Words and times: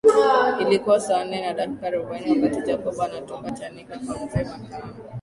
Ilikuwa 0.59 0.99
saa 0.99 1.25
nne 1.25 1.41
na 1.41 1.53
dakika 1.53 1.87
arobaini 1.87 2.29
wakati 2.43 2.65
Jacob 2.67 3.01
anatoka 3.01 3.51
chanika 3.51 3.99
kwa 3.99 4.25
mzee 4.25 4.43
Makame 4.43 4.93